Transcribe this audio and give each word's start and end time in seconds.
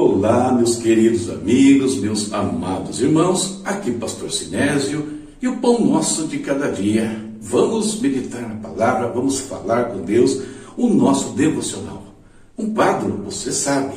Olá, 0.00 0.52
meus 0.52 0.76
queridos 0.76 1.28
amigos, 1.28 1.96
meus 1.96 2.32
amados 2.32 3.00
irmãos, 3.00 3.60
aqui 3.64 3.90
Pastor 3.90 4.30
Sinésio 4.30 5.18
e 5.42 5.48
o 5.48 5.56
pão 5.56 5.84
nosso 5.84 6.28
de 6.28 6.38
cada 6.38 6.70
dia. 6.70 7.20
Vamos 7.40 8.00
meditar 8.00 8.42
na 8.42 8.54
palavra, 8.54 9.08
vamos 9.08 9.40
falar 9.40 9.86
com 9.86 10.02
Deus, 10.02 10.40
o 10.76 10.88
nosso 10.88 11.30
devocional. 11.30 12.14
Um 12.56 12.72
quadro, 12.72 13.24
você 13.24 13.50
sabe, 13.50 13.96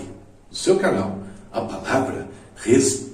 no 0.50 0.56
seu 0.56 0.78
canal, 0.78 1.20
a 1.52 1.62
palavra 1.62 2.28
responde. 2.56 3.11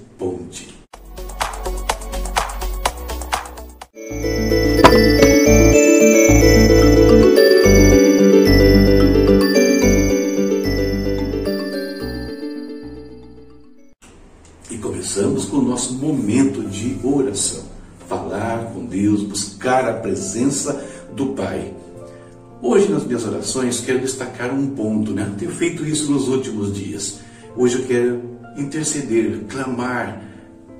Minhas 23.17 23.25
orações, 23.25 23.79
quero 23.79 23.99
destacar 23.99 24.53
um 24.53 24.67
ponto, 24.67 25.11
né? 25.11 25.29
Tenho 25.37 25.51
feito 25.51 25.85
isso 25.85 26.11
nos 26.11 26.27
últimos 26.27 26.73
dias. 26.73 27.19
Hoje 27.55 27.79
eu 27.79 27.85
quero 27.85 28.21
interceder, 28.55 29.41
clamar 29.49 30.21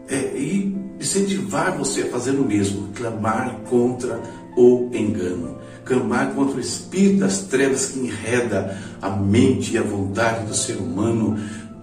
é, 0.07 0.37
e 0.37 0.75
incentivar 0.99 1.75
você 1.75 2.03
a 2.03 2.09
fazer 2.09 2.31
o 2.31 2.45
mesmo. 2.45 2.89
Clamar 2.93 3.61
contra 3.69 4.21
o 4.55 4.89
engano. 4.93 5.57
Clamar 5.83 6.33
contra 6.33 6.57
o 6.57 6.59
espírito 6.59 7.19
das 7.19 7.41
trevas 7.41 7.87
que 7.87 7.99
enreda 7.99 8.77
a 9.01 9.09
mente 9.09 9.73
e 9.73 9.77
a 9.77 9.83
vontade 9.83 10.45
do 10.45 10.55
ser 10.55 10.77
humano 10.77 11.37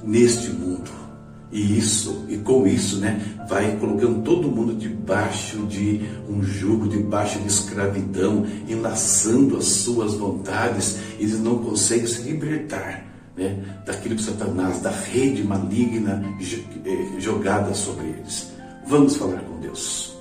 neste 0.05 0.51
mundo. 0.51 0.91
E 1.51 1.79
isso, 1.79 2.25
e 2.29 2.37
com 2.39 2.67
isso, 2.67 2.99
né, 2.99 3.34
vai 3.49 3.77
colocando 3.77 4.23
todo 4.23 4.49
mundo 4.49 4.75
debaixo 4.75 5.59
de 5.67 6.01
um 6.29 6.43
jugo, 6.43 6.89
debaixo 6.89 7.39
de 7.39 7.49
escravidão, 7.49 8.47
enlaçando 8.69 9.57
as 9.57 9.65
suas 9.65 10.15
vontades, 10.15 10.99
eles 11.19 11.41
não 11.41 11.59
conseguem 11.59 12.07
se 12.07 12.23
libertar 12.23 13.05
né, 13.37 13.57
daquilo 13.85 14.17
que 14.17 14.23
Satanás, 14.23 14.81
da 14.81 14.91
rede 14.91 15.43
maligna 15.43 16.23
eh, 16.85 17.21
jogada 17.21 17.75
sobre 17.75 18.07
eles. 18.07 18.53
Vamos 18.87 19.17
falar 19.17 19.41
com 19.41 19.61
Deus. 19.61 20.15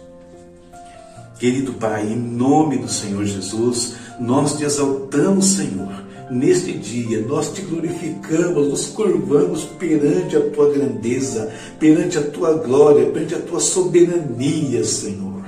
Querido 1.40 1.74
Pai, 1.74 2.08
em 2.08 2.16
nome 2.16 2.78
do 2.78 2.88
Senhor 2.88 3.26
Jesus, 3.26 3.96
nós 4.20 4.58
te 4.58 4.64
exaltamos, 4.64 5.46
Senhor 5.46 6.13
neste 6.30 6.74
dia 6.74 7.22
nós 7.22 7.52
te 7.52 7.62
glorificamos, 7.62 8.68
nos 8.70 8.86
curvamos 8.88 9.64
perante 9.80 10.36
a 10.36 10.42
tua 10.50 10.74
grandeza, 10.74 11.52
perante 11.80 12.18
a 12.18 12.22
tua 12.22 12.54
glória, 12.54 13.10
perante 13.12 13.36
a 13.36 13.40
tua 13.40 13.60
soberania, 13.60 14.84
Senhor. 14.84 15.44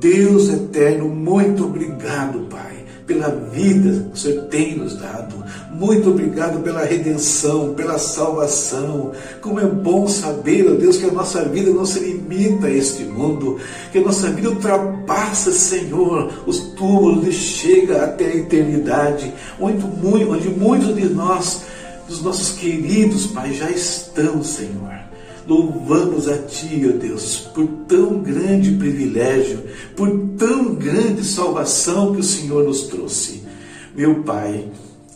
Deus 0.00 0.48
eterno, 0.48 1.08
muito 1.08 1.64
obrigado, 1.64 2.46
Pai 2.50 2.84
pela 3.06 3.28
vida 3.28 4.06
que 4.08 4.14
o 4.14 4.16
Senhor 4.16 4.44
tem 4.46 4.76
nos 4.76 4.96
dado. 4.96 5.44
Muito 5.74 6.10
obrigado 6.10 6.62
pela 6.62 6.84
redenção, 6.84 7.74
pela 7.74 7.98
salvação. 7.98 9.10
Como 9.40 9.58
é 9.58 9.66
bom 9.66 10.06
saber, 10.06 10.70
ó 10.70 10.74
Deus, 10.74 10.98
que 10.98 11.06
a 11.06 11.10
nossa 11.12 11.44
vida 11.46 11.70
não 11.72 11.84
se 11.84 11.98
limita 11.98 12.68
a 12.68 12.70
este 12.70 13.02
mundo, 13.02 13.58
que 13.90 13.98
a 13.98 14.00
nossa 14.00 14.30
vida 14.30 14.50
ultrapassa, 14.50 15.50
Senhor, 15.50 16.32
os 16.46 16.60
túmulos 16.74 17.26
e 17.26 17.32
chega 17.32 18.04
até 18.04 18.24
a 18.24 18.36
eternidade, 18.36 19.34
onde, 19.58 19.84
onde 20.04 20.48
muitos 20.48 20.94
de 20.94 21.06
nós, 21.06 21.62
dos 22.06 22.22
nossos 22.22 22.52
queridos, 22.52 23.26
Pai, 23.26 23.52
já 23.52 23.68
estão, 23.68 24.44
Senhor. 24.44 24.94
Louvamos 25.44 26.28
a 26.28 26.38
Ti, 26.38 26.88
ó 26.88 26.96
Deus, 26.96 27.50
por 27.52 27.66
tão 27.88 28.22
grande 28.22 28.70
privilégio, 28.76 29.64
por 29.96 30.08
tão 30.38 30.72
grande 30.76 31.24
salvação 31.24 32.14
que 32.14 32.20
o 32.20 32.24
Senhor 32.24 32.62
nos 32.62 32.84
trouxe. 32.84 33.42
Meu 33.94 34.22
Pai, 34.22 34.68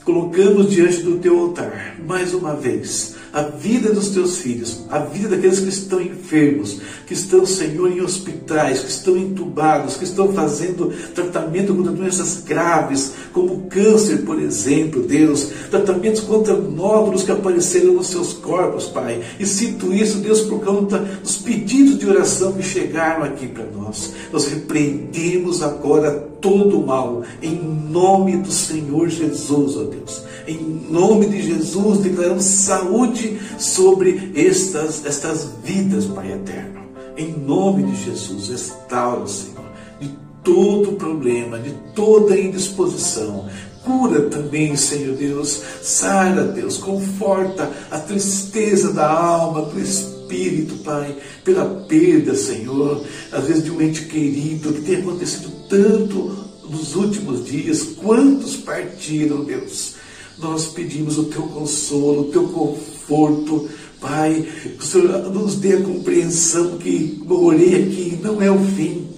colocamos 0.09 0.71
diante 0.71 1.03
do 1.03 1.19
Teu 1.19 1.39
altar, 1.39 1.97
mais 2.03 2.33
uma 2.33 2.57
vez, 2.57 3.15
a 3.33 3.43
vida 3.43 3.93
dos 3.93 4.11
teus 4.11 4.39
filhos, 4.39 4.85
a 4.91 4.99
vida 4.99 5.29
daqueles 5.29 5.61
que 5.61 5.69
estão 5.69 6.01
enfermos, 6.01 6.81
que 7.07 7.15
estão, 7.15 7.45
Senhor, 7.45 7.91
em 7.91 8.01
hospitais, 8.01 8.81
que 8.81 8.91
estão 8.91 9.17
entubados, 9.17 9.97
que 9.97 10.05
estão 10.05 10.33
fazendo 10.33 10.93
tratamento 11.15 11.75
contra 11.75 11.93
doenças 11.93 12.43
graves, 12.43 13.13
como 13.33 13.67
câncer, 13.69 14.25
por 14.25 14.41
exemplo, 14.41 15.03
Deus, 15.03 15.49
tratamentos 15.71 16.21
contra 16.23 16.55
nódulos 16.55 17.23
que 17.23 17.33
apareceram 17.33 17.95
nos 17.95 18.09
seus 18.09 18.33
corpos, 18.33 18.87
Pai. 18.87 19.23
E 19.39 19.47
cito 19.47 19.93
isso, 19.93 20.19
Deus, 20.19 20.43
por 20.43 20.61
conta 20.61 20.99
dos 20.99 21.39
pedidos 21.39 21.99
de 21.99 22.09
oração 22.09 22.53
que 22.53 22.63
chegaram 22.63 23.25
aqui 23.25 23.47
para 23.47 23.67
nós. 23.67 24.13
Nós 24.33 24.47
repreendemos 24.47 25.63
agora 25.63 26.29
todo 26.41 26.79
o 26.79 26.87
mal, 26.87 27.23
em 27.43 27.57
nome 27.91 28.37
do 28.37 28.51
Senhor 28.51 29.09
Jesus, 29.09 29.77
ó 29.77 29.85
Deus. 29.85 30.23
Em 30.47 30.59
nome 30.91 31.27
de 31.27 31.43
Jesus, 31.43 31.99
declaramos 31.99 32.45
saúde 32.45 33.28
sobre 33.59 34.33
estas, 34.35 35.05
estas 35.05 35.49
vidas, 35.65 36.07
Pai 36.07 36.33
eterno. 36.33 36.79
Em 37.17 37.33
nome 37.33 37.83
de 37.83 38.05
Jesus, 38.05 38.49
restaura, 38.49 39.27
Senhor, 39.27 39.65
de 40.01 40.11
todo 40.45 40.93
problema, 40.93 41.59
de 41.59 41.73
toda 41.95 42.39
indisposição. 42.39 43.49
Cura 43.85 44.23
também, 44.23 44.77
Senhor 44.77 45.17
Deus. 45.17 45.63
Sara, 45.83 46.45
Deus. 46.45 46.77
Conforta 46.77 47.71
a 47.91 47.99
tristeza 47.99 48.93
da 48.93 49.11
alma, 49.11 49.63
do 49.63 49.81
espírito, 49.81 50.77
Pai, 50.85 51.17
pela 51.43 51.65
perda, 51.89 52.35
Senhor, 52.35 53.03
às 53.33 53.45
vezes 53.45 53.65
de 53.65 53.71
um 53.71 53.81
ente 53.81 54.05
querido, 54.05 54.75
que 54.75 54.83
tem 54.83 54.97
acontecido 54.97 55.51
tanto 55.69 56.49
nos 56.69 56.95
últimos 56.95 57.47
dias. 57.47 57.83
Quantos 57.83 58.57
partiram, 58.57 59.45
Deus? 59.45 59.95
Nós 60.41 60.67
pedimos 60.67 61.19
o 61.19 61.25
teu 61.25 61.43
consolo, 61.43 62.23
o 62.23 62.25
teu 62.33 62.45
conforto, 62.49 63.69
Pai, 64.01 64.47
que 64.63 64.85
o 64.85 64.87
Senhor 64.87 65.33
nos 65.33 65.57
dê 65.57 65.75
a 65.75 65.83
compreensão 65.83 66.79
que 66.79 67.21
morei 67.27 67.75
aqui 67.83 68.19
não 68.23 68.41
é 68.41 68.49
o 68.49 68.59
fim, 68.61 69.09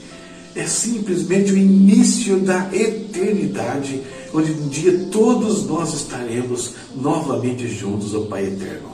é 0.54 0.66
simplesmente 0.66 1.52
o 1.52 1.58
início 1.58 2.40
da 2.40 2.70
eternidade, 2.72 4.00
onde 4.32 4.52
um 4.52 4.68
dia 4.68 5.06
todos 5.10 5.66
nós 5.66 5.92
estaremos 5.92 6.72
novamente 6.96 7.68
juntos, 7.68 8.14
ó 8.14 8.22
Pai 8.22 8.46
eterno. 8.46 8.90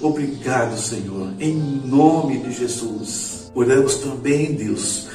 Obrigado, 0.00 0.78
Senhor, 0.78 1.32
em 1.40 1.54
nome 1.54 2.38
de 2.38 2.52
Jesus. 2.52 3.50
Oramos 3.54 3.96
também, 3.96 4.52
Deus, 4.52 5.08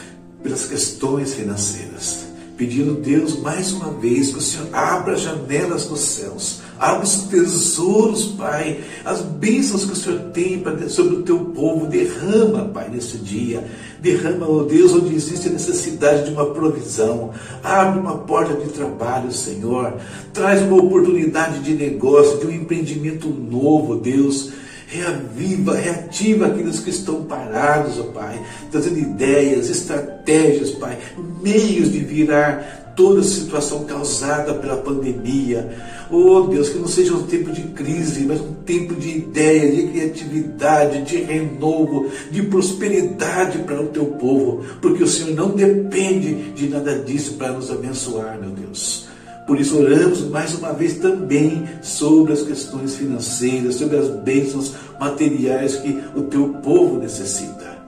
pelas 0.43 0.65
questões 0.65 1.33
financeiras 1.33 2.28
pedindo 2.59 2.95
Deus 2.95 3.39
mais 3.39 3.71
uma 3.71 3.89
vez 3.89 4.31
que 4.31 4.37
o 4.37 4.41
Senhor 4.41 4.67
abra 4.73 5.13
as 5.13 5.21
janelas 5.21 5.85
dos 5.85 6.01
céus, 6.01 6.59
abra 6.77 7.05
os 7.05 7.23
tesouros, 7.23 8.25
Pai, 8.37 8.81
as 9.05 9.21
bênçãos 9.21 9.85
que 9.85 9.93
o 9.93 9.95
Senhor 9.95 10.19
tem 10.33 10.61
sobre 10.89 11.15
o 11.15 11.23
teu 11.23 11.39
povo, 11.39 11.87
derrama, 11.87 12.65
Pai, 12.65 12.89
nesse 12.89 13.17
dia, 13.17 13.65
derrama, 14.01 14.45
ó 14.45 14.57
oh 14.57 14.63
Deus, 14.65 14.91
onde 14.91 15.15
existe 15.15 15.47
a 15.47 15.53
necessidade 15.53 16.25
de 16.25 16.31
uma 16.31 16.47
provisão, 16.47 17.31
abre 17.63 17.97
uma 17.97 18.17
porta 18.17 18.53
de 18.53 18.69
trabalho, 18.71 19.31
Senhor, 19.31 19.93
traz 20.33 20.61
uma 20.61 20.75
oportunidade 20.75 21.59
de 21.59 21.73
negócio, 21.73 22.39
de 22.39 22.47
um 22.47 22.51
empreendimento 22.51 23.29
novo, 23.29 23.95
Deus, 23.95 24.51
reaviva, 24.89 25.75
reativa 25.75 26.47
aqueles 26.47 26.79
que 26.79 26.89
estão 26.89 27.23
parados, 27.23 27.99
ó 27.99 28.03
Pai, 28.05 28.41
trazendo 28.71 28.97
ideias, 28.97 29.69
estratégias, 29.69 30.71
Pai, 30.71 30.97
meios 31.41 31.91
de 31.91 31.99
virar 31.99 32.93
toda 32.95 33.21
a 33.21 33.23
situação 33.23 33.85
causada 33.85 34.53
pela 34.55 34.77
pandemia. 34.77 35.77
Oh 36.11 36.41
Deus, 36.41 36.69
que 36.69 36.79
não 36.79 36.87
seja 36.87 37.13
um 37.13 37.23
tempo 37.23 37.51
de 37.51 37.61
crise, 37.61 38.25
mas 38.25 38.41
um 38.41 38.53
tempo 38.65 38.95
de 38.95 39.09
ideias, 39.09 39.75
de 39.75 39.83
criatividade, 39.89 41.03
de 41.03 41.17
renovo, 41.17 42.09
de 42.31 42.41
prosperidade 42.41 43.59
para 43.59 43.81
o 43.81 43.87
teu 43.87 44.05
povo, 44.05 44.65
porque 44.81 45.03
o 45.03 45.07
Senhor 45.07 45.35
não 45.35 45.51
depende 45.51 46.51
de 46.53 46.67
nada 46.67 46.97
disso 46.99 47.35
para 47.35 47.53
nos 47.53 47.69
abençoar, 47.69 48.39
meu 48.39 48.49
Deus. 48.49 49.08
Por 49.49 49.59
isso 49.59 49.79
oramos 49.79 50.21
mais 50.29 50.53
uma 50.53 50.71
vez 50.73 50.99
também 50.99 51.67
sobre 51.81 52.33
as 52.33 52.43
questões 52.43 52.95
financeiras, 52.95 53.77
sobre 53.77 53.97
as 53.97 54.07
bênçãos 54.07 54.75
materiais 54.99 55.75
que 55.77 56.03
o 56.15 56.21
teu 56.21 56.49
povo 56.61 56.99
necessita. 56.99 57.79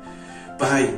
Pai, 0.58 0.92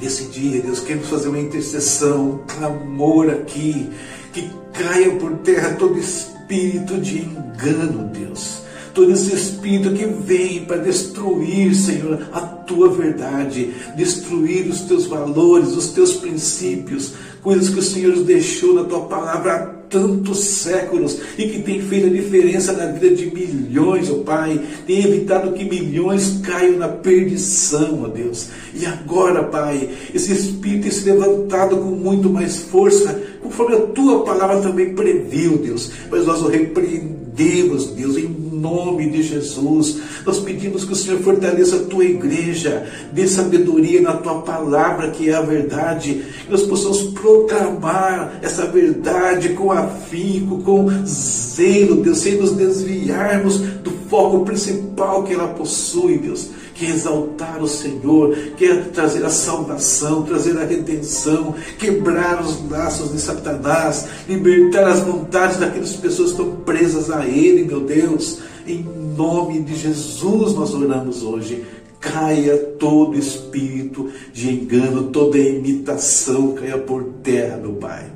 nesse 0.00 0.30
dia, 0.30 0.62
Deus, 0.62 0.80
queremos 0.80 1.10
fazer 1.10 1.28
uma 1.28 1.38
intercessão, 1.38 2.30
um 2.30 2.38
clamor 2.46 3.28
aqui, 3.28 3.90
que 4.32 4.50
caia 4.72 5.10
por 5.16 5.36
terra 5.40 5.74
todo 5.74 5.98
espírito 5.98 6.96
de 6.98 7.18
engano, 7.18 8.08
Deus 8.14 8.65
todo 8.96 9.12
esse 9.12 9.34
espírito 9.34 9.92
que 9.92 10.06
vem 10.06 10.64
para 10.64 10.78
destruir, 10.78 11.74
Senhor, 11.74 12.28
a 12.32 12.40
tua 12.40 12.88
verdade, 12.88 13.70
destruir 13.94 14.66
os 14.68 14.80
teus 14.80 15.04
valores, 15.04 15.76
os 15.76 15.90
teus 15.90 16.14
princípios, 16.14 17.12
coisas 17.42 17.68
que 17.68 17.78
o 17.78 17.82
Senhor 17.82 18.16
deixou 18.24 18.74
na 18.74 18.84
tua 18.84 19.00
palavra 19.00 19.76
tantos 19.90 20.40
séculos 20.40 21.18
e 21.36 21.46
que 21.46 21.62
tem 21.62 21.80
feito 21.82 22.06
a 22.06 22.10
diferença 22.10 22.72
na 22.72 22.86
vida 22.86 23.14
de 23.14 23.26
milhões, 23.26 24.10
ó 24.10 24.14
oh 24.14 24.18
Pai. 24.20 24.60
Tem 24.86 25.04
evitado 25.04 25.52
que 25.52 25.64
milhões 25.64 26.40
caiam 26.42 26.78
na 26.78 26.88
perdição, 26.88 28.00
ó 28.02 28.06
oh 28.06 28.08
Deus. 28.08 28.48
E 28.74 28.86
agora, 28.86 29.44
Pai, 29.44 29.90
esse 30.14 30.32
Espírito 30.32 30.84
tem 30.84 30.90
se 30.90 31.04
levantado 31.10 31.76
com 31.76 31.90
muito 31.90 32.30
mais 32.30 32.56
força, 32.56 33.22
conforme 33.42 33.76
a 33.76 33.80
tua 33.88 34.24
palavra 34.24 34.60
também 34.62 34.94
previu, 34.94 35.58
Deus. 35.58 35.90
Mas 36.10 36.24
nós 36.24 36.40
o 36.40 36.48
repreendemos, 36.48 37.88
Deus, 37.90 38.16
em 38.16 38.45
nome 38.56 39.10
de 39.10 39.22
Jesus. 39.22 40.00
Nós 40.24 40.38
pedimos 40.38 40.84
que 40.84 40.92
o 40.92 40.96
Senhor 40.96 41.20
fortaleça 41.20 41.76
a 41.76 41.84
tua 41.84 42.04
igreja, 42.04 42.86
dê 43.12 43.26
sabedoria 43.26 44.00
na 44.00 44.14
tua 44.14 44.42
palavra, 44.42 45.10
que 45.10 45.30
é 45.30 45.34
a 45.34 45.42
verdade, 45.42 46.24
que 46.44 46.50
nós 46.50 46.62
possamos 46.62 47.02
proclamar 47.12 48.38
essa 48.42 48.66
verdade 48.66 49.50
com 49.50 49.70
afinco, 49.70 50.62
com 50.62 50.88
zelo, 51.06 52.02
Deus, 52.02 52.18
sem 52.18 52.36
nos 52.36 52.52
desviarmos 52.52 53.58
do 53.58 53.90
foco 54.08 54.44
principal 54.44 55.24
que 55.24 55.34
ela 55.34 55.48
possui, 55.48 56.18
Deus 56.18 56.50
que 56.76 56.84
é 56.86 56.90
exaltar 56.90 57.62
o 57.62 57.68
Senhor, 57.68 58.36
quer 58.56 58.70
é 58.70 58.80
trazer 58.82 59.24
a 59.24 59.30
salvação, 59.30 60.22
trazer 60.22 60.58
a 60.58 60.64
redenção, 60.64 61.54
quebrar 61.78 62.42
os 62.42 62.68
laços 62.70 63.12
de 63.12 63.20
Satanás, 63.20 64.06
libertar 64.28 64.86
as 64.86 65.00
vontades 65.00 65.56
daquelas 65.56 65.96
pessoas 65.96 66.32
que 66.32 66.42
estão 66.42 66.56
presas 66.56 67.10
a 67.10 67.26
Ele, 67.26 67.64
meu 67.64 67.80
Deus. 67.80 68.40
Em 68.66 68.82
nome 68.82 69.62
de 69.62 69.76
Jesus 69.76 70.54
nós 70.54 70.74
oramos 70.74 71.22
hoje. 71.22 71.64
Caia 72.00 72.56
todo 72.78 73.18
espírito 73.18 74.10
de 74.32 74.50
engano, 74.50 75.10
toda 75.10 75.38
imitação 75.38 76.54
caia 76.54 76.78
por 76.78 77.04
terra, 77.22 77.56
meu 77.56 77.74
Pai. 77.74 78.10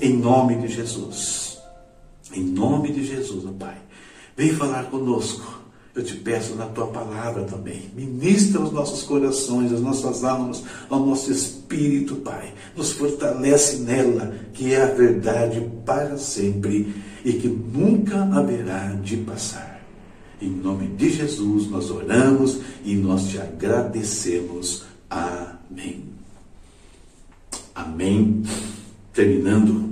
Em 0.00 0.16
nome 0.16 0.56
de 0.56 0.68
Jesus. 0.68 1.58
Em 2.32 2.42
nome 2.42 2.92
de 2.92 3.04
Jesus, 3.04 3.44
meu 3.44 3.54
Pai. 3.54 3.76
Vem 4.36 4.50
falar 4.50 4.90
conosco 4.90 5.64
eu 5.94 6.02
te 6.02 6.16
peço 6.16 6.56
na 6.56 6.66
tua 6.66 6.88
palavra 6.88 7.44
também. 7.44 7.88
Ministra 7.94 8.60
os 8.60 8.72
nossos 8.72 9.04
corações, 9.04 9.72
as 9.72 9.80
nossas 9.80 10.24
almas, 10.24 10.64
ao 10.90 10.98
nosso 10.98 11.30
espírito, 11.30 12.16
Pai. 12.16 12.52
Nos 12.76 12.90
fortalece 12.90 13.76
nela, 13.76 14.34
que 14.52 14.74
é 14.74 14.82
a 14.82 14.86
verdade 14.86 15.64
para 15.86 16.18
sempre 16.18 16.92
e 17.24 17.32
que 17.32 17.48
nunca 17.48 18.22
haverá 18.22 18.92
de 19.02 19.16
passar. 19.18 19.82
Em 20.40 20.50
nome 20.50 20.88
de 20.88 21.10
Jesus 21.10 21.70
nós 21.70 21.90
oramos 21.90 22.58
e 22.84 22.94
nós 22.94 23.28
te 23.28 23.38
agradecemos. 23.38 24.84
Amém. 25.08 26.04
Amém. 27.74 28.42
Terminando, 29.12 29.88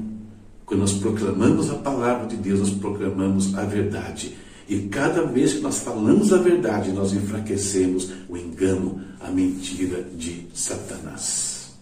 quando 0.66 0.80
nós 0.80 0.92
proclamamos 0.92 1.70
a 1.70 1.74
palavra 1.74 2.26
de 2.26 2.36
Deus, 2.36 2.60
nós 2.60 2.70
proclamamos 2.70 3.54
a 3.56 3.64
verdade. 3.64 4.36
E 4.68 4.80
cada 4.88 5.24
vez 5.26 5.54
que 5.54 5.60
nós 5.60 5.78
falamos 5.78 6.32
a 6.32 6.38
verdade, 6.38 6.92
nós 6.92 7.12
enfraquecemos 7.12 8.10
o 8.28 8.36
engano, 8.36 9.00
a 9.20 9.30
mentira 9.30 10.02
de 10.16 10.46
Satanás. 10.54 11.74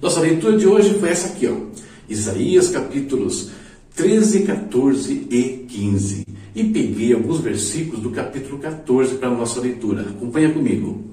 Nossa 0.00 0.20
leitura 0.20 0.58
de 0.58 0.66
hoje 0.66 0.98
foi 0.98 1.10
essa 1.10 1.28
aqui, 1.28 1.46
ó. 1.46 1.72
Isaías 2.08 2.68
capítulos 2.68 3.50
13, 3.94 4.42
14 4.42 5.26
e 5.30 5.66
15. 5.68 6.26
E 6.54 6.64
peguei 6.64 7.12
alguns 7.12 7.40
versículos 7.40 8.00
do 8.00 8.10
capítulo 8.10 8.58
14 8.58 9.14
para 9.16 9.28
a 9.28 9.34
nossa 9.34 9.60
leitura. 9.60 10.02
Acompanha 10.02 10.50
comigo. 10.50 11.04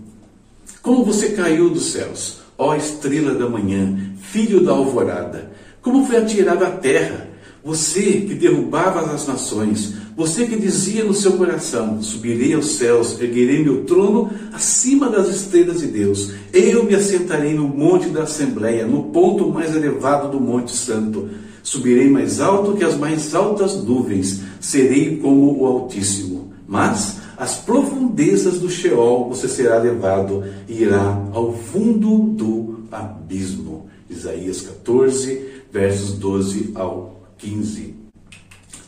Como 0.81 1.05
você 1.05 1.29
caiu 1.29 1.69
dos 1.69 1.91
céus, 1.91 2.39
ó 2.57 2.75
estrela 2.75 3.35
da 3.35 3.49
manhã, 3.49 4.13
filho 4.19 4.61
da 4.63 4.71
alvorada, 4.71 5.51
como 5.81 6.05
foi 6.05 6.17
atirada 6.17 6.67
à 6.67 6.71
terra, 6.71 7.28
você 7.69 8.21
que 8.21 8.33
derrubava 8.33 9.13
as 9.13 9.27
nações, 9.27 9.93
você 10.17 10.47
que 10.47 10.55
dizia 10.55 11.03
no 11.03 11.13
seu 11.13 11.33
coração: 11.33 12.01
Subirei 12.01 12.55
aos 12.55 12.71
céus, 12.77 13.21
erguerei 13.21 13.63
meu 13.63 13.85
trono 13.85 14.31
acima 14.51 15.07
das 15.07 15.27
estrelas 15.27 15.81
de 15.81 15.85
Deus. 15.85 16.31
Eu 16.51 16.83
me 16.83 16.95
assentarei 16.95 17.53
no 17.53 17.67
monte 17.67 18.09
da 18.09 18.23
Assembleia, 18.23 18.87
no 18.87 19.03
ponto 19.03 19.51
mais 19.51 19.75
elevado 19.75 20.31
do 20.31 20.39
Monte 20.39 20.75
Santo. 20.75 21.29
Subirei 21.61 22.09
mais 22.09 22.39
alto 22.39 22.75
que 22.75 22.83
as 22.83 22.97
mais 22.97 23.35
altas 23.35 23.83
nuvens, 23.83 24.41
serei 24.59 25.17
como 25.17 25.61
o 25.61 25.65
Altíssimo. 25.67 26.51
Mas 26.67 27.17
às 27.37 27.57
profundezas 27.57 28.57
do 28.57 28.67
Sheol 28.69 29.29
você 29.29 29.47
será 29.47 29.77
levado 29.77 30.43
e 30.67 30.81
irá 30.81 31.23
ao 31.31 31.53
fundo 31.53 32.17
do 32.33 32.79
abismo. 32.91 33.87
Isaías 34.09 34.61
14, 34.61 35.39
versos 35.71 36.13
12 36.13 36.71
ao 36.73 37.18
15. 37.39 37.95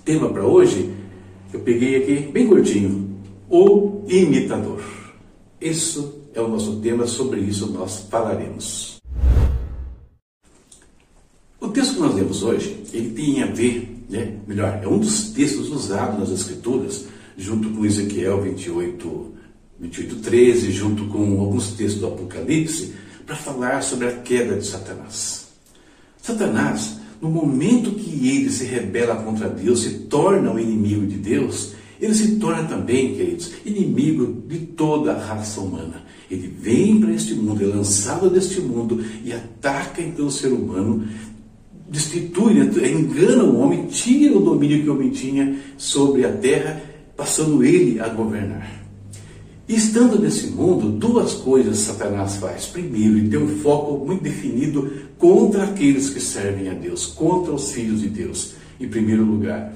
Tema 0.04 0.30
para 0.30 0.46
hoje, 0.46 0.94
eu 1.54 1.62
peguei 1.62 1.96
aqui 1.96 2.32
bem 2.32 2.48
curtinho: 2.48 3.18
o 3.50 4.04
imitador. 4.08 4.84
Isso 5.60 6.22
é 6.34 6.42
o 6.42 6.48
nosso 6.48 6.78
tema, 6.78 7.08
sobre 7.08 7.40
isso 7.42 7.68
nós 7.72 8.08
falaremos. 8.10 9.00
O 11.60 11.68
texto 11.70 11.96
que 11.96 12.00
nós 12.00 12.16
lemos 12.16 12.44
hoje, 12.44 12.84
ele 12.92 13.12
tem 13.12 13.44
a 13.44 13.46
ver, 13.46 14.04
né, 14.10 14.38
melhor, 14.48 14.80
é 14.84 14.88
um 14.88 14.98
dos 14.98 15.30
textos 15.30 15.70
usados 15.70 16.20
nas 16.20 16.32
Escrituras, 16.32 17.06
junto 17.38 17.70
com 17.70 17.86
Ezequiel 17.86 18.42
28, 18.42 19.34
28 19.80 20.16
13, 20.18 20.72
junto 20.72 21.06
com 21.06 21.40
alguns 21.40 21.74
textos 21.74 22.02
do 22.02 22.08
Apocalipse, 22.08 22.94
para 23.26 23.36
falar 23.36 23.84
sobre 23.84 24.08
a 24.08 24.18
queda 24.18 24.58
de 24.58 24.66
Satanás. 24.66 25.50
Satanás 26.18 27.01
no 27.22 27.30
momento 27.30 27.92
que 27.92 28.28
ele 28.28 28.50
se 28.50 28.66
rebela 28.66 29.16
contra 29.18 29.48
Deus, 29.48 29.84
se 29.84 29.92
torna 30.10 30.52
o 30.52 30.60
inimigo 30.60 31.06
de 31.06 31.18
Deus, 31.18 31.74
ele 32.02 32.16
se 32.16 32.38
torna 32.38 32.64
também, 32.64 33.14
queridos, 33.14 33.52
inimigo 33.64 34.42
de 34.48 34.58
toda 34.58 35.14
a 35.14 35.24
raça 35.24 35.62
humana. 35.62 36.04
Ele 36.32 36.52
vem 36.60 37.00
para 37.00 37.14
este 37.14 37.36
mundo, 37.36 37.64
é 37.64 37.68
lançado 37.68 38.28
deste 38.30 38.60
mundo 38.60 39.04
e 39.24 39.32
ataca 39.32 40.02
então 40.02 40.26
o 40.26 40.32
ser 40.32 40.48
humano, 40.48 41.08
destitui, 41.88 42.56
né, 42.56 42.72
engana 42.90 43.44
o 43.44 43.60
homem, 43.60 43.86
tira 43.86 44.36
o 44.36 44.42
domínio 44.42 44.82
que 44.82 44.90
o 44.90 44.94
homem 44.96 45.12
tinha 45.12 45.58
sobre 45.78 46.26
a 46.26 46.32
terra, 46.32 46.82
passando 47.16 47.64
ele 47.64 48.00
a 48.00 48.08
governar. 48.08 48.81
Estando 49.68 50.20
nesse 50.20 50.48
mundo, 50.48 50.90
duas 50.90 51.34
coisas 51.34 51.78
Satanás 51.78 52.38
faz. 52.38 52.66
Primeiro, 52.66 53.18
ele 53.18 53.30
tem 53.30 53.40
um 53.40 53.60
foco 53.60 54.06
muito 54.06 54.24
definido 54.24 54.92
contra 55.18 55.64
aqueles 55.64 56.10
que 56.10 56.20
servem 56.20 56.70
a 56.70 56.74
Deus, 56.74 57.06
contra 57.06 57.54
os 57.54 57.72
filhos 57.72 58.02
de 58.02 58.10
Deus, 58.10 58.54
em 58.80 58.88
primeiro 58.88 59.24
lugar. 59.24 59.74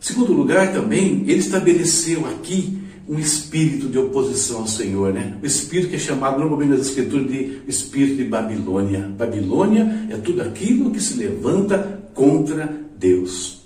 Segundo 0.00 0.32
lugar, 0.32 0.72
também, 0.72 1.24
ele 1.26 1.40
estabeleceu 1.40 2.26
aqui 2.26 2.78
um 3.08 3.18
espírito 3.18 3.88
de 3.88 3.98
oposição 3.98 4.58
ao 4.58 4.66
Senhor, 4.68 5.12
né? 5.12 5.36
O 5.42 5.46
espírito 5.46 5.88
que 5.88 5.96
é 5.96 5.98
chamado 5.98 6.38
normalmente 6.38 6.70
nas 6.70 6.86
Escrituras 6.86 7.26
de 7.26 7.62
espírito 7.66 8.16
de 8.16 8.24
Babilônia. 8.24 9.00
Babilônia 9.16 10.06
é 10.10 10.16
tudo 10.18 10.42
aquilo 10.42 10.90
que 10.90 11.00
se 11.00 11.14
levanta 11.14 12.02
contra 12.14 12.78
Deus. 12.98 13.62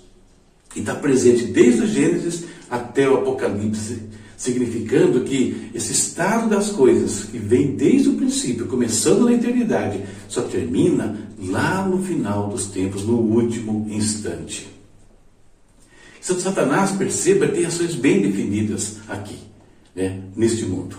E 0.77 0.81
está 0.81 0.95
presente 0.95 1.45
desde 1.47 1.83
o 1.83 1.87
Gênesis 1.87 2.45
até 2.71 3.09
o 3.09 3.17
Apocalipse 3.17 3.99
significando 4.43 5.21
que 5.21 5.71
esse 5.73 5.93
estado 5.93 6.51
das 6.51 6.71
coisas 6.71 7.27
que 7.27 7.39
vem 7.39 7.77
desde 7.77 8.09
o 8.09 8.15
princípio, 8.15 8.67
começando 8.67 9.25
na 9.25 9.35
eternidade, 9.35 10.01
só 10.29 10.43
termina 10.43 11.17
lá 11.39 11.87
no 11.87 12.03
final 12.03 12.49
dos 12.49 12.67
tempos, 12.67 13.05
no 13.05 13.19
último 13.19 13.87
instante. 13.89 14.69
Santo 16.21 16.41
Satanás, 16.41 16.91
perceba, 16.91 17.47
tem 17.47 17.65
ações 17.65 17.95
bem 17.95 18.21
definidas 18.21 18.97
aqui, 19.09 19.39
né, 19.95 20.21
neste 20.35 20.65
mundo. 20.65 20.97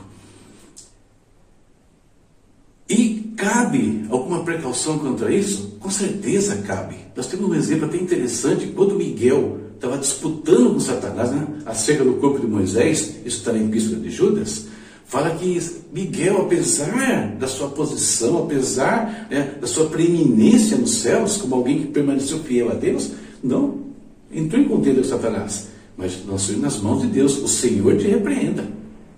E 2.88 3.34
cabe 3.36 4.06
alguma 4.10 4.42
precaução 4.46 5.00
contra 5.00 5.34
isso? 5.34 5.76
Com 5.82 5.90
certeza 5.90 6.62
cabe. 6.62 6.96
Nós 7.14 7.28
temos 7.28 7.50
um 7.50 7.56
exemplo 7.56 7.88
até 7.88 7.98
interessante, 7.98 8.68
quando 8.68 8.96
Miguel 8.96 9.63
estava 9.84 9.98
disputando 9.98 10.74
com 10.74 10.80
Satanás 10.80 11.32
né, 11.32 11.46
acerca 11.66 12.06
do 12.06 12.14
corpo 12.14 12.40
de 12.40 12.48
Moisés, 12.48 13.18
isso 13.26 13.40
está 13.40 13.52
na 13.52 13.60
Epístola 13.60 14.00
de 14.00 14.10
Judas, 14.10 14.68
fala 15.06 15.32
que 15.32 15.60
Miguel, 15.92 16.44
apesar 16.44 17.36
da 17.38 17.48
sua 17.50 17.68
posição, 17.68 18.44
apesar 18.44 19.28
né, 19.30 19.58
da 19.60 19.68
sua 19.68 19.88
preeminência 19.88 20.78
nos 20.78 21.00
céus, 21.00 21.36
como 21.36 21.56
alguém 21.56 21.82
que 21.82 21.88
permaneceu 21.88 22.40
fiel 22.40 22.72
a 22.72 22.76
Deus, 22.76 23.12
não 23.44 23.84
entrou 24.32 24.62
em 24.62 24.70
contenda 24.70 25.02
com 25.02 25.08
Satanás. 25.08 25.68
Mas 25.98 26.26
nós 26.26 26.58
nas 26.58 26.80
mãos 26.80 27.02
de 27.02 27.08
Deus, 27.08 27.38
o 27.38 27.48
Senhor 27.48 27.98
te 27.98 28.08
repreenda. 28.08 28.66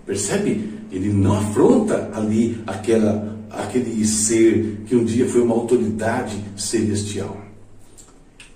Percebe? 0.04 0.68
Ele 0.90 1.12
não 1.12 1.38
afronta 1.38 2.10
ali 2.12 2.58
aquela, 2.66 3.38
aquele 3.50 4.04
ser 4.04 4.82
que 4.84 4.96
um 4.96 5.04
dia 5.04 5.26
foi 5.26 5.42
uma 5.42 5.54
autoridade 5.54 6.36
celestial. 6.56 7.45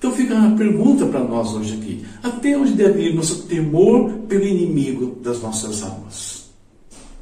Então 0.00 0.12
fica 0.12 0.34
uma 0.34 0.56
pergunta 0.56 1.04
para 1.04 1.22
nós 1.22 1.52
hoje 1.52 1.74
aqui: 1.74 2.06
até 2.22 2.56
onde 2.56 2.72
deve 2.72 3.02
ir 3.02 3.14
nosso 3.14 3.42
temor 3.42 4.10
pelo 4.26 4.44
inimigo 4.44 5.20
das 5.20 5.42
nossas 5.42 5.82
almas? 5.82 6.48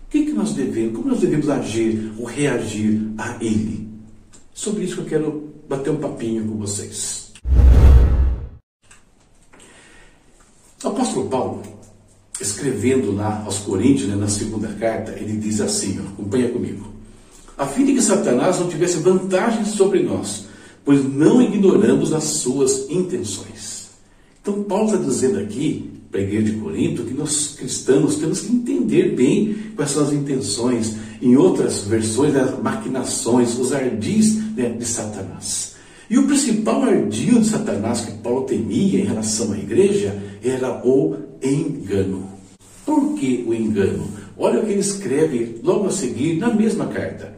O 0.07 0.11
que, 0.11 0.27
que 0.27 0.33
nós 0.33 0.53
devemos, 0.53 0.95
como 0.95 1.09
nós 1.09 1.19
devemos 1.19 1.49
agir 1.51 2.13
ou 2.17 2.25
reagir 2.25 3.03
a 3.19 3.37
ele? 3.41 3.89
Sobre 4.55 4.85
isso 4.85 4.95
que 4.95 5.01
eu 5.01 5.07
quero 5.07 5.53
bater 5.69 5.91
um 5.91 5.97
papinho 5.97 6.47
com 6.47 6.57
vocês. 6.57 7.33
O 10.85 10.87
apóstolo 10.87 11.29
Paulo, 11.29 11.63
escrevendo 12.41 13.11
lá 13.13 13.43
aos 13.45 13.59
Coríntios, 13.59 14.09
né, 14.09 14.15
na 14.15 14.29
segunda 14.29 14.69
carta, 14.69 15.11
ele 15.19 15.37
diz 15.37 15.61
assim: 15.61 15.99
acompanha 15.99 16.49
comigo. 16.49 16.93
A 17.57 17.67
fim 17.67 17.85
de 17.85 17.95
que 17.95 18.03
Satanás 18.03 18.61
não 18.61 18.69
tivesse 18.69 18.99
vantagem 18.99 19.65
sobre 19.65 20.01
nós, 20.05 20.48
pois 20.89 21.05
não 21.05 21.43
ignoramos 21.43 22.15
as 22.15 22.25
suas 22.25 22.89
intenções. 22.89 23.91
Então, 24.41 24.63
Paulo 24.63 24.87
está 24.87 24.97
dizendo 24.97 25.39
aqui 25.39 25.91
para 26.11 26.19
a 26.19 26.23
igreja 26.23 26.51
de 26.51 26.61
Corinto 26.61 27.03
que 27.03 27.13
nós 27.13 27.57
cristãos 27.59 28.17
temos 28.17 28.41
que 28.41 28.51
entender 28.51 29.15
bem 29.15 29.55
quais 29.77 29.91
são 29.91 30.05
as 30.05 30.15
intenções, 30.15 30.97
em 31.21 31.37
outras 31.37 31.81
versões, 31.81 32.35
as 32.35 32.59
maquinações, 32.63 33.59
os 33.59 33.71
ardis 33.71 34.37
né, 34.57 34.71
de 34.71 34.87
Satanás. 34.87 35.75
E 36.09 36.17
o 36.17 36.27
principal 36.27 36.83
ardil 36.83 37.41
de 37.41 37.47
Satanás 37.47 38.01
que 38.01 38.13
Paulo 38.23 38.45
temia 38.45 38.99
em 38.99 39.05
relação 39.05 39.53
à 39.53 39.59
igreja 39.59 40.19
era 40.43 40.81
o 40.87 41.17
engano. 41.43 42.31
Por 42.87 43.13
que 43.13 43.45
o 43.47 43.53
engano? 43.53 44.09
Olha 44.39 44.61
o 44.61 44.65
que 44.65 44.73
ele 44.73 44.81
escreve 44.81 45.61
logo 45.63 45.87
a 45.87 45.91
seguir 45.91 46.39
na 46.39 46.49
mesma 46.49 46.87
carta. 46.87 47.38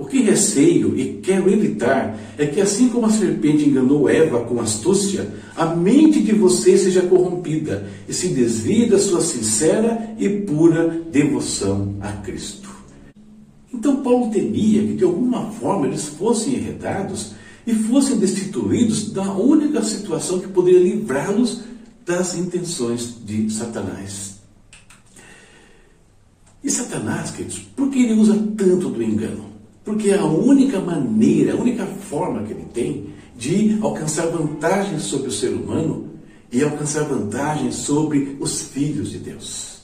O 0.00 0.06
que 0.06 0.22
receio 0.22 0.98
e 0.98 1.20
quero 1.22 1.52
evitar 1.52 2.18
é 2.38 2.46
que, 2.46 2.58
assim 2.58 2.88
como 2.88 3.04
a 3.04 3.10
serpente 3.10 3.68
enganou 3.68 4.08
Eva 4.08 4.40
com 4.40 4.58
astúcia, 4.58 5.28
a 5.54 5.66
mente 5.66 6.22
de 6.22 6.32
vocês 6.32 6.80
seja 6.80 7.02
corrompida 7.02 7.86
e 8.08 8.14
se 8.14 8.28
desvie 8.28 8.88
da 8.88 8.98
sua 8.98 9.20
sincera 9.20 10.14
e 10.18 10.26
pura 10.26 10.88
devoção 11.12 11.96
a 12.00 12.12
Cristo. 12.12 12.70
Então, 13.72 14.02
Paulo 14.02 14.30
temia 14.30 14.80
que, 14.80 14.94
de 14.94 15.04
alguma 15.04 15.50
forma, 15.50 15.86
eles 15.86 16.06
fossem 16.06 16.54
enredados 16.54 17.32
e 17.66 17.74
fossem 17.74 18.16
destituídos 18.16 19.12
da 19.12 19.30
única 19.34 19.82
situação 19.82 20.40
que 20.40 20.48
poderia 20.48 20.80
livrá-los 20.80 21.60
das 22.06 22.34
intenções 22.38 23.16
de 23.22 23.50
Satanás. 23.50 24.40
E 26.64 26.70
Satanás, 26.70 27.30
queridos, 27.32 27.58
por 27.76 27.90
que 27.90 28.02
ele 28.02 28.14
usa 28.14 28.32
tanto 28.56 28.88
do 28.88 29.02
engano? 29.02 29.49
Porque 29.84 30.10
é 30.10 30.18
a 30.18 30.24
única 30.24 30.80
maneira, 30.80 31.54
a 31.54 31.56
única 31.56 31.86
forma 31.86 32.42
que 32.42 32.52
ele 32.52 32.66
tem 32.72 33.06
de 33.36 33.78
alcançar 33.80 34.26
vantagens 34.26 35.02
sobre 35.02 35.28
o 35.28 35.32
ser 35.32 35.48
humano 35.48 36.10
e 36.52 36.62
alcançar 36.62 37.04
vantagens 37.04 37.76
sobre 37.76 38.36
os 38.40 38.62
filhos 38.62 39.10
de 39.10 39.18
Deus. 39.18 39.80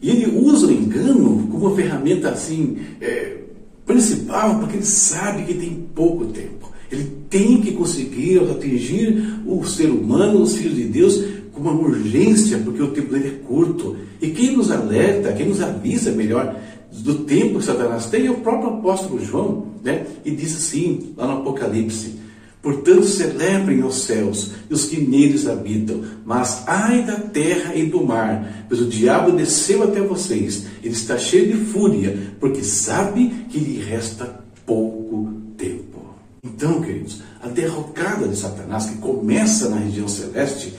E 0.00 0.10
ele 0.10 0.38
usa 0.38 0.66
o 0.66 0.72
engano 0.72 1.46
como 1.50 1.66
uma 1.66 1.76
ferramenta 1.76 2.30
assim 2.30 2.76
é, 3.00 3.38
principal, 3.86 4.58
porque 4.58 4.76
ele 4.76 4.84
sabe 4.84 5.44
que 5.44 5.54
tem 5.54 5.86
pouco 5.94 6.26
tempo. 6.26 6.70
Ele 6.90 7.10
tem 7.30 7.60
que 7.60 7.72
conseguir 7.72 8.40
atingir 8.50 9.40
o 9.46 9.64
ser 9.64 9.90
humano, 9.90 10.42
os 10.42 10.56
filhos 10.56 10.76
de 10.76 10.84
Deus, 10.84 11.24
com 11.52 11.60
uma 11.60 11.72
urgência, 11.72 12.58
porque 12.58 12.82
o 12.82 12.90
tempo 12.90 13.12
dele 13.12 13.28
é 13.28 13.46
curto. 13.46 13.96
E 14.20 14.28
quem 14.28 14.56
nos 14.56 14.70
alerta, 14.70 15.32
quem 15.32 15.48
nos 15.48 15.62
avisa 15.62 16.10
melhor 16.10 16.54
do 17.00 17.24
tempo 17.24 17.58
que 17.58 17.64
Satanás 17.64 18.06
tem 18.06 18.26
é 18.26 18.30
o 18.30 18.40
próprio 18.40 18.74
apóstolo 18.74 19.24
João, 19.24 19.68
né? 19.82 20.06
E 20.24 20.30
diz 20.30 20.54
assim, 20.54 21.14
lá 21.16 21.26
no 21.26 21.40
Apocalipse: 21.40 22.20
Portanto, 22.60 23.04
celebrem 23.04 23.82
os 23.82 24.02
céus 24.02 24.52
e 24.70 24.74
os 24.74 24.84
que 24.84 25.00
neles 25.00 25.48
habitam, 25.48 26.02
mas 26.24 26.62
ai 26.66 27.02
da 27.02 27.16
terra 27.16 27.74
e 27.74 27.86
do 27.86 28.04
mar, 28.04 28.66
pois 28.68 28.80
o 28.80 28.86
diabo 28.86 29.32
desceu 29.32 29.82
até 29.82 30.00
vocês, 30.00 30.66
ele 30.82 30.94
está 30.94 31.18
cheio 31.18 31.56
de 31.56 31.64
fúria, 31.64 32.16
porque 32.38 32.62
sabe 32.62 33.46
que 33.48 33.58
lhe 33.58 33.80
resta 33.80 34.40
pouco 34.64 35.32
tempo. 35.56 36.04
Então, 36.44 36.80
queridos, 36.80 37.20
a 37.42 37.48
derrocada 37.48 38.28
de 38.28 38.36
Satanás, 38.36 38.86
que 38.86 38.98
começa 38.98 39.68
na 39.68 39.76
região 39.76 40.06
celeste, 40.06 40.74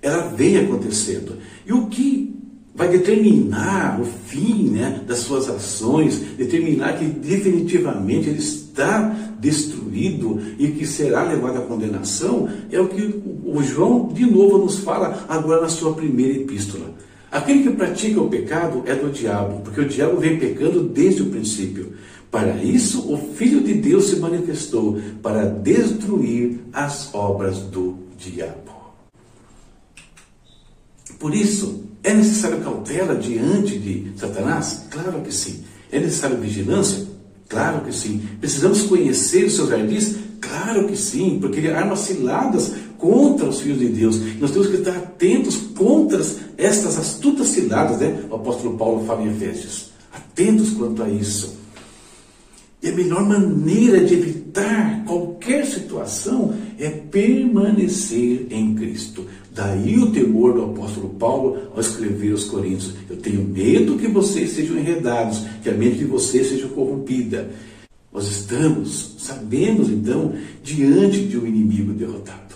ela 0.00 0.28
vem 0.28 0.56
acontecendo. 0.56 1.36
E 1.66 1.72
o 1.72 1.88
que 1.88 2.37
vai 2.78 2.88
determinar 2.88 4.00
o 4.00 4.04
fim 4.04 4.70
né, 4.70 5.02
das 5.04 5.18
suas 5.18 5.48
ações, 5.48 6.20
determinar 6.36 6.96
que 6.96 7.06
definitivamente 7.06 8.28
ele 8.28 8.38
está 8.38 9.34
destruído 9.40 10.40
e 10.56 10.68
que 10.68 10.86
será 10.86 11.24
levado 11.24 11.58
à 11.58 11.62
condenação, 11.62 12.48
é 12.70 12.80
o 12.80 12.86
que 12.86 13.20
o 13.44 13.60
João 13.64 14.12
de 14.12 14.24
novo 14.24 14.58
nos 14.58 14.78
fala 14.78 15.26
agora 15.28 15.62
na 15.62 15.68
sua 15.68 15.92
primeira 15.92 16.38
epístola. 16.38 16.94
Aquele 17.32 17.64
que 17.64 17.70
pratica 17.70 18.20
o 18.20 18.28
pecado 18.28 18.84
é 18.86 18.94
do 18.94 19.10
diabo, 19.10 19.60
porque 19.62 19.80
o 19.80 19.88
diabo 19.88 20.18
vem 20.18 20.38
pecando 20.38 20.84
desde 20.84 21.22
o 21.22 21.26
princípio. 21.26 21.94
Para 22.30 22.62
isso, 22.62 23.12
o 23.12 23.16
Filho 23.34 23.60
de 23.60 23.74
Deus 23.74 24.04
se 24.04 24.20
manifestou 24.20 25.00
para 25.20 25.46
destruir 25.46 26.60
as 26.72 27.12
obras 27.12 27.58
do 27.58 27.96
diabo. 28.16 28.68
Por 31.18 31.34
isso, 31.34 31.87
é 32.02 32.14
necessário 32.14 32.60
cautela 32.60 33.14
diante 33.14 33.78
de 33.78 34.12
Satanás? 34.16 34.86
Claro 34.90 35.20
que 35.22 35.32
sim. 35.32 35.64
É 35.90 35.98
necessário 35.98 36.38
vigilância? 36.38 37.06
Claro 37.48 37.80
que 37.84 37.92
sim. 37.92 38.22
Precisamos 38.40 38.82
conhecer 38.82 39.44
os 39.46 39.56
seus 39.56 39.72
ardis? 39.72 40.16
Claro 40.40 40.86
que 40.86 40.96
sim, 40.96 41.38
porque 41.40 41.58
ele 41.58 41.68
arma 41.68 41.96
ciladas 41.96 42.72
contra 42.98 43.48
os 43.48 43.60
filhos 43.60 43.78
de 43.78 43.88
Deus. 43.88 44.20
Nós 44.38 44.50
temos 44.50 44.68
que 44.68 44.76
estar 44.76 44.96
atentos 44.96 45.56
contra 45.76 46.24
estas 46.56 46.98
astutas 46.98 47.48
ciladas, 47.48 47.98
né? 47.98 48.24
O 48.30 48.36
apóstolo 48.36 48.76
Paulo 48.76 49.04
fala 49.04 49.22
em 49.22 49.30
Efésios. 49.30 49.90
Atentos 50.12 50.70
quanto 50.70 51.02
a 51.02 51.08
isso. 51.08 51.56
E 52.82 52.88
a 52.88 52.92
melhor 52.92 53.26
maneira 53.26 54.04
de 54.04 54.14
evitar 54.14 55.04
qualquer 55.04 55.66
situação 55.66 56.54
é 56.78 56.88
permanecer 56.88 58.46
em 58.50 58.74
Cristo. 58.74 59.26
Daí 59.58 59.98
o 59.98 60.12
temor 60.12 60.54
do 60.54 60.66
apóstolo 60.66 61.08
Paulo 61.14 61.72
ao 61.74 61.80
escrever 61.80 62.30
aos 62.30 62.44
Coríntios: 62.44 62.94
Eu 63.10 63.16
tenho 63.16 63.42
medo 63.42 63.98
que 63.98 64.06
vocês 64.06 64.52
sejam 64.52 64.78
enredados, 64.78 65.44
que 65.60 65.68
a 65.68 65.74
mente 65.74 65.98
de 65.98 66.04
vocês 66.04 66.46
seja 66.46 66.68
corrompida. 66.68 67.50
Nós 68.12 68.28
estamos, 68.28 69.16
sabemos 69.18 69.90
então, 69.90 70.32
diante 70.62 71.24
de 71.24 71.36
um 71.36 71.44
inimigo 71.44 71.92
derrotado. 71.92 72.54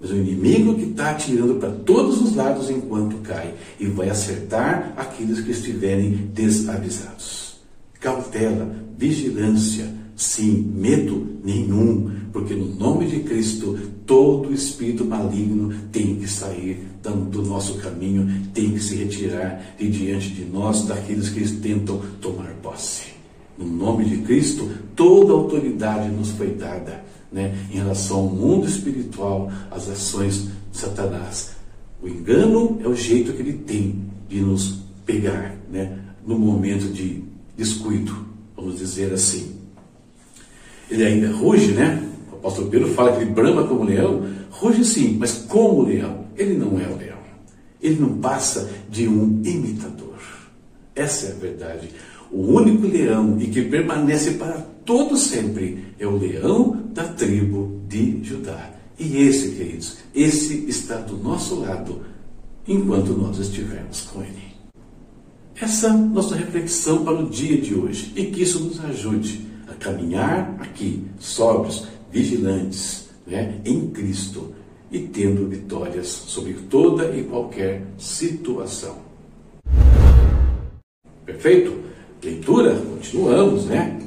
Mas 0.00 0.12
o 0.12 0.16
inimigo 0.16 0.76
que 0.76 0.84
está 0.84 1.10
atirando 1.10 1.56
para 1.56 1.72
todos 1.72 2.22
os 2.22 2.36
lados 2.36 2.70
enquanto 2.70 3.16
cai 3.16 3.52
e 3.80 3.86
vai 3.86 4.08
acertar 4.08 4.94
aqueles 4.96 5.40
que 5.40 5.50
estiverem 5.50 6.30
desavisados. 6.32 7.56
Cautela, 7.98 8.76
vigilância, 8.96 9.92
sim, 10.16 10.72
medo 10.74 11.38
nenhum, 11.44 12.10
porque 12.32 12.54
no 12.54 12.74
nome 12.74 13.06
de 13.06 13.20
Cristo 13.20 13.78
todo 14.06 14.52
espírito 14.52 15.04
maligno 15.04 15.72
tem 15.92 16.16
que 16.16 16.28
sair 16.28 16.86
do 17.30 17.42
nosso 17.42 17.74
caminho, 17.74 18.48
tem 18.52 18.72
que 18.72 18.80
se 18.80 18.96
retirar 18.96 19.76
de 19.78 19.88
diante 19.88 20.30
de 20.30 20.44
nós 20.44 20.84
daqueles 20.86 21.28
que 21.28 21.46
tentam 21.56 22.00
tomar 22.20 22.48
posse. 22.62 23.14
No 23.56 23.66
nome 23.66 24.04
de 24.04 24.18
Cristo, 24.18 24.68
toda 24.94 25.32
autoridade 25.32 26.08
nos 26.08 26.30
foi 26.30 26.50
dada 26.50 27.04
né, 27.32 27.54
em 27.70 27.76
relação 27.76 28.18
ao 28.18 28.28
mundo 28.28 28.66
espiritual, 28.66 29.50
às 29.70 29.88
ações 29.88 30.48
de 30.72 30.78
Satanás. 30.78 31.52
O 32.02 32.08
engano 32.08 32.78
é 32.82 32.88
o 32.88 32.94
jeito 32.94 33.32
que 33.32 33.40
ele 33.40 33.54
tem 33.54 34.04
de 34.28 34.40
nos 34.40 34.80
pegar 35.04 35.56
né, 35.70 35.98
no 36.26 36.38
momento 36.38 36.92
de 36.92 37.22
descuido, 37.56 38.14
vamos 38.54 38.78
dizer 38.78 39.12
assim. 39.12 39.55
Ele 40.90 41.04
ainda 41.04 41.30
ruge, 41.32 41.72
né? 41.72 42.02
O 42.30 42.36
apóstolo 42.36 42.68
Pedro 42.68 42.88
fala 42.88 43.12
que 43.16 43.22
ele 43.22 43.30
brama 43.30 43.66
como 43.66 43.84
leão, 43.84 44.24
ruge 44.50 44.84
sim, 44.84 45.16
mas 45.18 45.32
como 45.48 45.82
leão. 45.82 46.26
Ele 46.36 46.54
não 46.54 46.78
é 46.80 46.86
o 46.86 46.96
leão. 46.96 47.18
Ele 47.82 48.00
não 48.00 48.18
passa 48.18 48.70
de 48.90 49.08
um 49.08 49.40
imitador. 49.44 50.18
Essa 50.94 51.26
é 51.26 51.32
a 51.32 51.34
verdade. 51.34 51.90
O 52.30 52.52
único 52.54 52.86
leão 52.86 53.36
e 53.40 53.46
que 53.46 53.62
permanece 53.62 54.32
para 54.32 54.66
todo 54.84 55.16
sempre 55.16 55.84
é 55.98 56.06
o 56.06 56.16
leão 56.16 56.84
da 56.92 57.04
tribo 57.04 57.82
de 57.88 58.22
Judá. 58.22 58.70
E 58.98 59.18
esse, 59.18 59.50
queridos, 59.50 59.98
esse 60.14 60.64
está 60.68 60.96
do 60.96 61.16
nosso 61.16 61.60
lado 61.60 62.00
enquanto 62.66 63.12
nós 63.12 63.38
estivermos 63.38 64.02
com 64.02 64.22
ele. 64.22 64.56
Essa 65.60 65.92
nossa 65.92 66.34
reflexão 66.34 67.04
para 67.04 67.18
o 67.18 67.28
dia 67.28 67.60
de 67.60 67.74
hoje 67.74 68.12
e 68.16 68.26
que 68.26 68.42
isso 68.42 68.60
nos 68.60 68.82
ajude 68.84 69.46
caminhar 69.78 70.56
aqui, 70.60 71.04
sóbrios, 71.18 71.86
vigilantes, 72.10 73.08
né, 73.26 73.60
em 73.64 73.88
Cristo 73.88 74.54
e 74.90 75.00
tendo 75.00 75.48
vitórias 75.48 76.06
sobre 76.06 76.54
toda 76.70 77.14
e 77.16 77.24
qualquer 77.24 77.82
situação. 77.98 78.96
Perfeito? 81.24 81.76
Leitura, 82.22 82.74
continuamos, 82.74 83.66
né? 83.66 84.00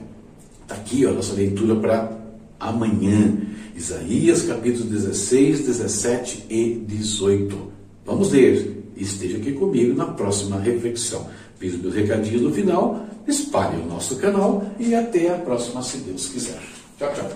Está 0.62 0.76
aqui 0.76 1.06
a 1.06 1.12
nossa 1.12 1.34
leitura 1.34 1.76
para 1.76 2.12
amanhã. 2.60 3.38
Isaías 3.76 4.44
capítulos 4.44 4.90
16, 4.90 5.66
17 5.66 6.46
e 6.50 6.84
18. 6.88 7.72
Vamos 8.06 8.32
ler. 8.32 8.78
Esteja 8.96 9.38
aqui 9.38 9.54
comigo 9.54 9.96
na 9.96 10.06
próxima 10.06 10.60
reflexão. 10.60 11.28
Fiz 11.60 11.80
meus 11.82 11.94
recadinhos 11.94 12.42
no 12.42 12.54
final. 12.54 13.06
Espalhe 13.28 13.82
o 13.82 13.86
nosso 13.86 14.16
canal 14.16 14.64
e 14.80 14.96
até 14.96 15.36
a 15.36 15.38
próxima, 15.38 15.84
se 15.84 15.98
Deus 15.98 16.28
quiser. 16.28 16.60
Tchau, 16.98 17.12
tchau. 17.14 17.30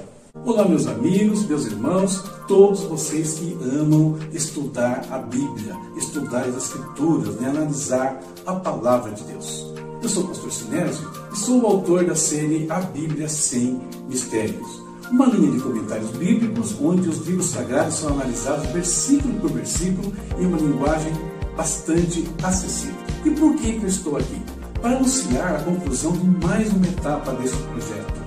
Olá, 0.45 0.67
meus 0.67 0.87
amigos, 0.87 1.45
meus 1.45 1.65
irmãos, 1.65 2.23
todos 2.47 2.81
vocês 2.83 3.33
que 3.33 3.55
amam 3.61 4.17
estudar 4.31 5.05
a 5.11 5.19
Bíblia, 5.19 5.75
estudar 5.97 6.45
as 6.45 6.55
Escrituras, 6.55 7.35
né, 7.35 7.49
analisar 7.49 8.19
a 8.45 8.53
palavra 8.53 9.11
de 9.11 9.23
Deus. 9.25 9.73
Eu 10.01 10.09
sou 10.09 10.23
o 10.23 10.27
pastor 10.29 10.51
Sinésio 10.51 11.11
e 11.31 11.37
sou 11.37 11.61
o 11.61 11.67
autor 11.67 12.05
da 12.05 12.15
série 12.15 12.65
A 12.69 12.79
Bíblia 12.79 13.27
Sem 13.27 13.79
Mistérios. 14.07 14.81
Uma 15.11 15.27
linha 15.27 15.51
de 15.51 15.59
comentários 15.59 16.09
bíblicos 16.11 16.75
onde 16.81 17.07
os 17.09 17.27
livros 17.27 17.47
sagrados 17.47 17.95
são 17.95 18.09
analisados 18.13 18.65
versículo 18.71 19.33
por 19.39 19.51
versículo 19.51 20.11
em 20.39 20.45
uma 20.45 20.57
linguagem 20.57 21.13
bastante 21.55 22.27
acessível. 22.43 22.95
E 23.25 23.31
por 23.31 23.55
que, 23.55 23.75
eu 23.75 23.87
estou 23.87 24.17
aqui? 24.17 24.41
Para 24.81 24.97
anunciar 24.97 25.55
a 25.55 25.59
conclusão 25.63 26.11
de 26.11 26.45
mais 26.45 26.71
uma 26.71 26.87
etapa 26.87 27.31
desse 27.33 27.55
projeto 27.55 28.23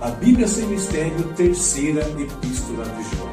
a 0.00 0.10
Bíblia 0.10 0.46
Sem 0.46 0.66
Mistério, 0.66 1.24
terceira 1.34 2.02
epístola 2.02 2.84
de 2.84 3.16
João. 3.16 3.32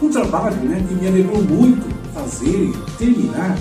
Um 0.00 0.10
trabalho 0.10 0.56
né, 0.56 0.84
que 0.86 0.94
me 0.94 1.08
alegrou 1.08 1.42
muito 1.42 1.88
fazer 2.14 2.48
e 2.48 2.72
terminar 2.96 3.58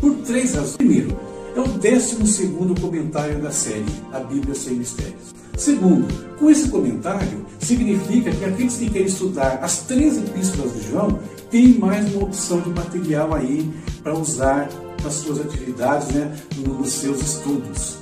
por 0.00 0.14
três 0.26 0.54
razões. 0.54 0.76
Primeiro, 0.76 1.18
é 1.54 1.60
o 1.60 1.68
décimo 1.68 2.26
segundo 2.26 2.78
comentário 2.80 3.40
da 3.40 3.50
série 3.50 3.84
A 4.12 4.20
Bíblia 4.20 4.54
Sem 4.54 4.76
Mistérios. 4.76 5.33
Segundo, 5.56 6.06
com 6.38 6.50
esse 6.50 6.68
comentário, 6.68 7.44
significa 7.60 8.30
que 8.30 8.44
aqueles 8.44 8.76
que 8.76 8.90
querem 8.90 9.06
estudar 9.06 9.60
as 9.62 9.82
três 9.82 10.18
epístolas 10.18 10.74
de 10.74 10.90
João 10.90 11.18
têm 11.50 11.78
mais 11.78 12.12
uma 12.12 12.24
opção 12.24 12.60
de 12.60 12.70
material 12.70 13.32
aí 13.34 13.70
para 14.02 14.14
usar 14.14 14.68
nas 15.02 15.14
suas 15.14 15.40
atividades, 15.40 16.08
né, 16.08 16.36
nos 16.56 16.90
seus 16.90 17.20
estudos. 17.20 17.98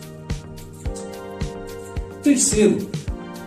Terceiro, 2.23 2.78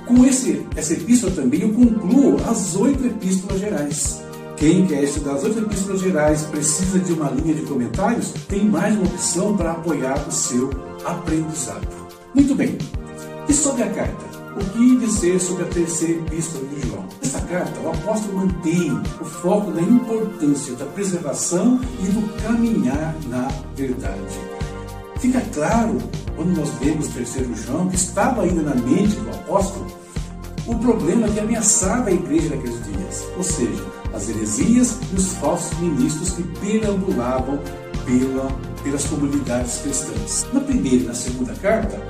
com 0.05 0.23
esse, 0.25 0.63
essa 0.75 0.93
epístola 0.93 1.33
também 1.33 1.61
eu 1.61 1.73
concluo 1.73 2.37
as 2.47 2.75
oito 2.75 3.05
epístolas 3.07 3.59
gerais. 3.59 4.21
Quem 4.57 4.85
quer 4.85 5.03
estudar 5.03 5.33
as 5.33 5.43
oito 5.43 5.59
epístolas 5.59 6.01
gerais 6.01 6.43
precisa 6.43 6.99
de 6.99 7.11
uma 7.13 7.31
linha 7.31 7.55
de 7.55 7.63
comentários, 7.63 8.31
tem 8.47 8.65
mais 8.65 8.95
uma 8.95 9.05
opção 9.05 9.57
para 9.57 9.71
apoiar 9.71 10.27
o 10.27 10.31
seu 10.31 10.69
aprendizado. 11.03 11.87
Muito 12.33 12.53
bem. 12.53 12.77
E 13.47 13.53
sobre 13.53 13.83
a 13.83 13.89
carta? 13.89 14.25
O 14.55 14.63
que 14.71 14.97
dizer 14.97 15.39
sobre 15.39 15.63
a 15.63 15.67
terceira 15.67 16.19
epístola 16.19 16.65
de 16.67 16.87
João? 16.87 17.05
Nessa 17.21 17.41
carta, 17.41 17.79
o 17.81 17.89
apóstolo 17.89 18.37
mantém 18.37 18.91
o 19.19 19.25
foco 19.25 19.69
na 19.69 19.81
importância 19.81 20.73
da 20.75 20.85
preservação 20.85 21.79
e 21.99 22.07
do 22.07 22.41
caminhar 22.41 23.15
na 23.27 23.47
verdade. 23.75 24.39
Fica 25.19 25.41
claro, 25.53 25.97
quando 26.35 26.57
nós 26.57 26.69
lemos 26.79 27.07
terceiro 27.09 27.53
João, 27.55 27.89
que 27.89 27.95
estava 27.95 28.43
ainda 28.43 28.61
na 28.61 28.75
mente 28.75 29.15
do 29.15 29.29
apóstolo 29.29 29.85
o 30.65 30.75
problema 30.79 31.27
que 31.29 31.39
ameaçava 31.39 32.09
a 32.09 32.13
igreja 32.13 32.55
naqueles 32.55 32.83
dias, 32.85 33.23
ou 33.37 33.43
seja, 33.43 33.85
as 34.13 34.27
heresias 34.29 34.97
e 35.11 35.15
os 35.15 35.33
falsos 35.33 35.77
ministros 35.79 36.31
que 36.31 36.43
perambulavam 36.59 37.59
pela, 38.05 38.47
pelas 38.83 39.05
comunidades 39.05 39.77
cristãs. 39.79 40.47
Na 40.51 40.59
primeira 40.61 41.03
e 41.03 41.07
na 41.07 41.13
segunda 41.13 41.53
carta, 41.55 42.01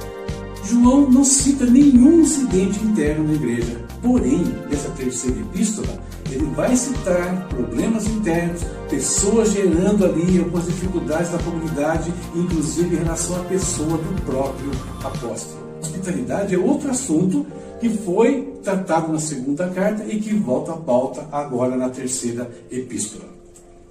João 0.68 1.10
não 1.10 1.24
cita 1.24 1.66
nenhum 1.66 2.22
incidente 2.22 2.84
interno 2.84 3.28
na 3.28 3.34
igreja. 3.34 3.86
Porém, 4.02 4.44
nessa 4.70 4.90
terceira 4.90 5.40
epístola, 5.40 6.02
ele 6.32 6.46
vai 6.56 6.76
citar 6.76 7.48
problemas 7.50 8.08
internos, 8.08 8.62
pessoas 8.90 9.52
gerando 9.52 10.06
ali 10.06 10.40
algumas 10.40 10.66
dificuldades 10.66 11.32
na 11.32 11.38
comunidade, 11.40 12.12
inclusive 12.36 12.96
em 12.96 13.00
relação 13.00 13.40
à 13.42 13.44
pessoa 13.46 13.98
do 13.98 14.22
próprio 14.24 14.72
apóstolo. 15.04 15.66
Hospitalidade 15.82 16.56
é 16.56 16.58
outro 16.58 16.90
assunto 16.90 17.46
que 17.80 17.90
foi 17.90 18.54
tratado 18.64 19.14
na 19.14 19.20
segunda 19.20 19.70
carta 19.70 20.04
e 20.12 20.20
que 20.20 20.34
volta 20.34 20.72
à 20.74 20.78
pauta 20.78 21.28
agora 21.32 21.76
na 21.76 21.90
terceira 21.90 22.50
epístola. 22.72 23.26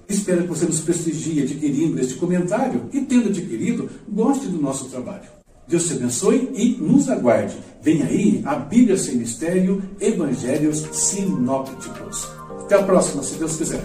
Espero 0.09 0.43
que 0.43 0.49
você 0.49 0.65
nos 0.65 0.81
prestigie 0.81 1.41
adquirindo 1.41 1.99
este 1.99 2.15
comentário 2.15 2.81
e, 2.91 3.01
tendo 3.01 3.29
adquirido, 3.29 3.89
goste 4.07 4.47
do 4.47 4.61
nosso 4.61 4.85
trabalho. 4.85 5.34
Deus 5.67 5.87
te 5.87 5.93
abençoe 5.93 6.51
e 6.53 6.77
nos 6.79 7.09
aguarde. 7.09 7.57
Vem 7.81 8.01
aí 8.03 8.41
a 8.45 8.55
Bíblia 8.55 8.97
Sem 8.97 9.15
Mistério, 9.15 9.81
Evangelhos 9.99 10.87
Sinópticos. 10.91 12.27
Até 12.61 12.75
a 12.75 12.83
próxima, 12.83 13.23
se 13.23 13.35
Deus 13.35 13.57
quiser. 13.57 13.83